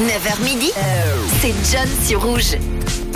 9h 0.00 0.42
midi, 0.42 0.72
c'est 1.40 1.54
John 1.70 1.88
sur 2.04 2.20
Rouge. 2.20 2.56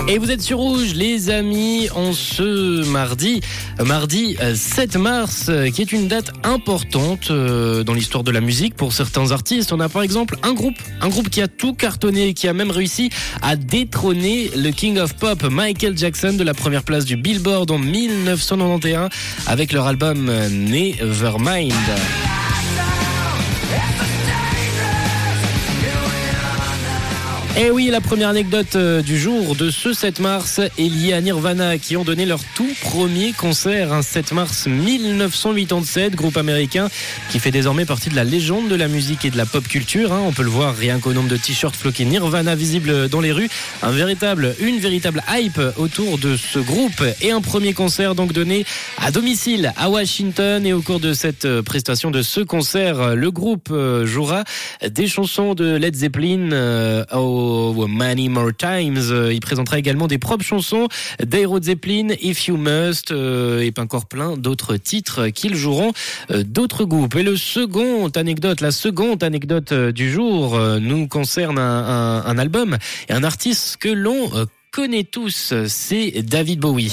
Et 0.07 0.17
vous 0.17 0.31
êtes 0.31 0.41
sur 0.41 0.59
Rouge, 0.59 0.93
les 0.95 1.29
amis, 1.29 1.89
en 1.93 2.13
ce 2.13 2.89
mardi, 2.89 3.41
mardi 3.85 4.37
euh, 4.41 4.55
7 4.55 4.95
mars, 4.95 5.47
euh, 5.49 5.69
qui 5.71 5.81
est 5.81 5.91
une 5.91 6.07
date 6.07 6.31
importante 6.45 7.31
euh, 7.31 7.83
dans 7.83 7.93
l'histoire 7.93 8.23
de 8.23 8.31
la 8.31 8.39
musique 8.39 8.75
pour 8.75 8.93
certains 8.93 9.31
artistes. 9.31 9.73
On 9.73 9.81
a 9.81 9.89
par 9.89 10.03
exemple 10.03 10.37
un 10.41 10.53
groupe, 10.53 10.77
un 11.01 11.09
groupe 11.09 11.29
qui 11.29 11.41
a 11.41 11.49
tout 11.49 11.73
cartonné, 11.73 12.33
qui 12.33 12.47
a 12.47 12.53
même 12.53 12.71
réussi 12.71 13.09
à 13.41 13.57
détrôner 13.57 14.49
le 14.55 14.71
King 14.71 14.99
of 14.99 15.15
Pop, 15.15 15.43
Michael 15.43 15.97
Jackson, 15.97 16.31
de 16.31 16.43
la 16.45 16.53
première 16.53 16.83
place 16.83 17.03
du 17.03 17.17
Billboard 17.17 17.69
en 17.71 17.77
1991 17.77 19.09
avec 19.47 19.73
leur 19.73 19.85
album 19.85 20.29
euh, 20.29 20.47
Nevermind. 20.49 21.73
Et 27.59 27.63
Eh 27.65 27.71
oui, 27.71 27.89
la 27.91 27.99
première 27.99 28.29
anecdote 28.29 28.77
euh, 28.77 29.01
du 29.01 29.19
jour 29.19 29.53
de 29.53 29.69
ce 29.69 29.91
7 29.91 30.21
mars 30.21 30.59
est 30.59 30.79
liée 30.79 31.11
à 31.11 31.19
Nirvana 31.19 31.77
qui 31.77 31.97
ont 31.97 32.05
donné 32.05 32.25
leur 32.25 32.39
tout 32.55 32.69
premier 32.81 33.33
concert 33.33 33.91
un 33.91 34.01
7 34.01 34.31
mars 34.31 34.65
1987, 34.67 36.15
groupe 36.15 36.37
américain 36.37 36.87
qui 37.29 37.37
fait 37.37 37.51
désormais 37.51 37.83
partie 37.83 38.09
de 38.09 38.15
la 38.15 38.23
légende 38.23 38.69
de 38.69 38.75
la 38.75 38.87
musique 38.87 39.25
et 39.25 39.29
de 39.29 39.35
la 39.35 39.45
pop 39.45 39.67
culture. 39.67 40.13
hein. 40.13 40.21
On 40.25 40.31
peut 40.31 40.43
le 40.43 40.49
voir 40.49 40.73
rien 40.73 40.99
qu'au 40.99 41.11
nombre 41.11 41.27
de 41.27 41.35
t-shirts 41.35 41.75
floqués 41.75 42.05
Nirvana 42.05 42.55
visibles 42.55 43.09
dans 43.09 43.19
les 43.19 43.33
rues. 43.33 43.49
Un 43.83 43.91
véritable, 43.91 44.55
une 44.61 44.77
véritable 44.77 45.21
hype 45.29 45.59
autour 45.75 46.17
de 46.17 46.37
ce 46.37 46.59
groupe 46.59 47.03
et 47.21 47.31
un 47.31 47.41
premier 47.41 47.73
concert 47.73 48.15
donc 48.15 48.31
donné 48.31 48.65
à 48.99 49.11
domicile 49.11 49.73
à 49.75 49.89
Washington 49.89 50.65
et 50.65 50.71
au 50.71 50.81
cours 50.81 51.01
de 51.01 51.11
cette 51.11 51.43
euh, 51.43 51.61
prestation 51.61 52.09
de 52.09 52.21
ce 52.21 52.39
concert, 52.39 53.17
le 53.17 53.31
groupe 53.31 53.67
euh, 53.71 54.05
jouera 54.05 54.45
des 54.89 55.07
chansons 55.07 55.55
de 55.55 55.75
Led 55.75 55.95
Zeppelin 55.95 56.53
euh, 56.53 57.03
Many 57.87 58.29
More 58.29 58.51
Times. 58.55 58.97
Euh, 59.11 59.33
Il 59.33 59.39
présentera 59.39 59.77
également 59.77 60.07
des 60.07 60.17
propres 60.17 60.45
chansons 60.45 60.87
d'Aero 61.23 61.61
Zeppelin, 61.61 62.09
If 62.21 62.47
You 62.47 62.57
Must 62.57 63.11
euh, 63.11 63.61
et 63.61 63.73
encore 63.77 64.05
plein 64.07 64.37
d'autres 64.37 64.77
titres 64.77 65.27
qu'ils 65.29 65.55
joueront 65.55 65.93
euh, 66.31 66.43
d'autres 66.43 66.85
groupes. 66.85 67.15
Et 67.15 67.23
le 67.23 67.37
second 67.37 68.07
anecdote, 68.09 68.61
la 68.61 68.71
seconde 68.71 69.23
anecdote 69.23 69.73
du 69.73 70.11
jour 70.11 70.59
nous 70.79 71.07
concerne 71.07 71.59
un, 71.59 72.37
album 72.37 72.77
et 73.07 73.13
un 73.13 73.23
artiste 73.23 73.77
que 73.77 73.89
l'on 73.89 74.29
connaît 74.71 75.03
tous, 75.03 75.53
c'est 75.67 76.21
David 76.23 76.59
Bowie. 76.59 76.91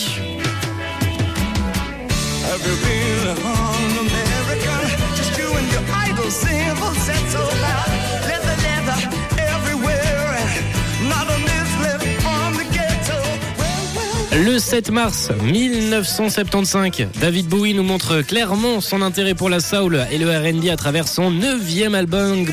Le 14.45 14.59
7 14.59 14.91
mars 14.91 15.31
1975, 15.45 17.09
David 17.19 17.47
Bowie 17.47 17.73
nous 17.73 17.83
montre 17.83 18.21
clairement 18.21 18.83
son 18.83 19.01
intérêt 19.01 19.35
pour 19.35 19.49
la 19.49 19.61
soul 19.61 20.07
et 20.11 20.19
le 20.19 20.29
R&B 20.29 20.69
à 20.69 20.77
travers 20.77 21.09
son 21.09 21.31
neuvième 21.31 21.95
album 21.95 22.45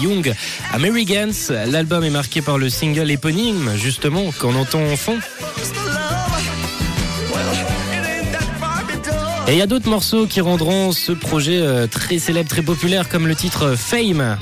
Young 0.00 0.32
Americans. 0.72 1.50
L'album 1.66 2.04
est 2.04 2.10
marqué 2.10 2.42
par 2.42 2.58
le 2.58 2.70
single 2.70 3.10
éponyme, 3.10 3.72
justement, 3.74 4.30
qu'on 4.38 4.54
entend 4.54 4.84
en 4.84 4.96
fond. 4.96 5.18
Et 9.48 9.52
il 9.52 9.58
y 9.58 9.62
a 9.62 9.66
d'autres 9.66 9.90
morceaux 9.90 10.26
qui 10.26 10.40
rendront 10.40 10.92
ce 10.92 11.10
projet 11.10 11.60
euh, 11.60 11.88
très 11.88 12.20
célèbre, 12.20 12.48
très 12.48 12.62
populaire, 12.62 13.08
comme 13.08 13.26
le 13.26 13.34
titre. 13.34 13.74
Fame 13.76 14.38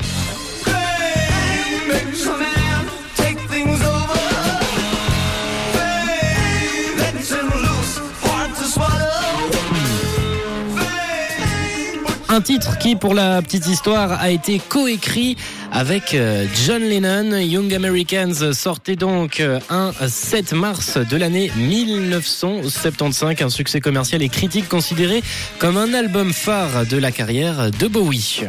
Un 12.32 12.40
titre 12.40 12.78
qui, 12.78 12.94
pour 12.94 13.12
la 13.12 13.42
petite 13.42 13.66
histoire, 13.66 14.12
a 14.12 14.30
été 14.30 14.60
coécrit 14.60 15.36
avec 15.72 16.14
euh, 16.14 16.46
John 16.64 16.80
Lennon. 16.80 17.36
Young 17.38 17.74
Americans 17.74 18.52
sortait 18.52 18.94
donc 18.94 19.40
euh, 19.40 19.58
un 19.68 19.90
7 20.06 20.52
mars 20.52 20.96
de 20.96 21.16
l'année 21.16 21.50
1975, 21.56 23.42
un 23.42 23.48
succès 23.48 23.80
commercial 23.80 24.22
et 24.22 24.28
critique 24.28 24.68
considéré 24.68 25.24
comme 25.58 25.76
un 25.76 25.92
album 25.92 26.32
phare 26.32 26.86
de 26.86 26.98
la 26.98 27.10
carrière 27.10 27.72
de 27.72 27.88
Bowie. 27.88 28.44